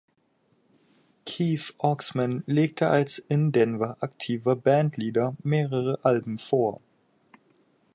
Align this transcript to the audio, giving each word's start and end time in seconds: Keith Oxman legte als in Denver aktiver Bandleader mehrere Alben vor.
Keith 1.27 1.73
Oxman 1.77 2.43
legte 2.47 2.87
als 2.89 3.19
in 3.19 3.51
Denver 3.51 3.97
aktiver 3.99 4.55
Bandleader 4.55 5.35
mehrere 5.43 5.99
Alben 6.03 6.39
vor. 6.39 6.81